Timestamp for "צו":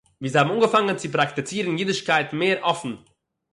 1.01-1.07